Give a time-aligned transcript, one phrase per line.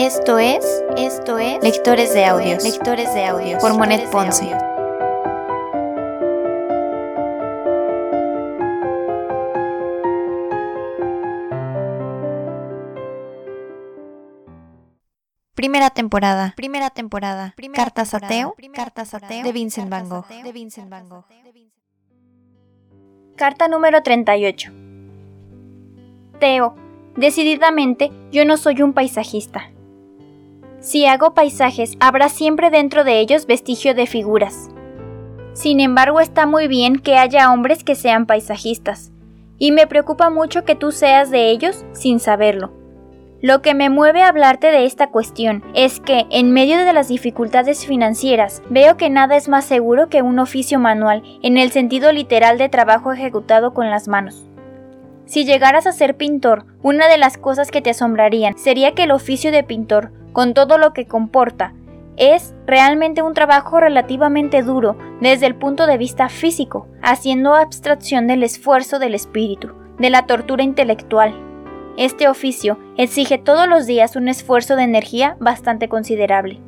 [0.00, 0.64] Esto es,
[0.96, 3.60] esto es Lectores de Audios, Lectores de Audios.
[3.60, 4.56] Por Monet Ponce.
[15.56, 21.08] Primera temporada, primera temporada, Cartas ateo, Cartas ateo de Vincent Van Gogh, de Vincent Van
[21.08, 21.24] Gogh.
[23.34, 24.70] Carta número 38.
[26.38, 26.76] Teo,
[27.16, 29.72] decididamente yo no soy un paisajista.
[30.80, 34.68] Si hago paisajes, habrá siempre dentro de ellos vestigio de figuras.
[35.52, 39.10] Sin embargo, está muy bien que haya hombres que sean paisajistas,
[39.58, 42.72] y me preocupa mucho que tú seas de ellos sin saberlo.
[43.40, 47.08] Lo que me mueve a hablarte de esta cuestión es que, en medio de las
[47.08, 52.12] dificultades financieras, veo que nada es más seguro que un oficio manual en el sentido
[52.12, 54.48] literal de trabajo ejecutado con las manos.
[55.24, 59.10] Si llegaras a ser pintor, una de las cosas que te asombrarían sería que el
[59.10, 61.74] oficio de pintor con todo lo que comporta,
[62.16, 68.42] es realmente un trabajo relativamente duro desde el punto de vista físico, haciendo abstracción del
[68.42, 71.34] esfuerzo del espíritu, de la tortura intelectual.
[71.96, 76.60] Este oficio exige todos los días un esfuerzo de energía bastante considerable.